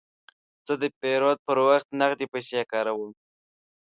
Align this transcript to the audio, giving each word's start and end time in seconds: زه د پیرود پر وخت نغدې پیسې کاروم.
زه 0.67 0.73
د 0.81 0.83
پیرود 0.99 1.37
پر 1.47 1.57
وخت 1.67 1.87
نغدې 1.99 2.25
پیسې 2.33 2.61
کاروم. 2.71 3.11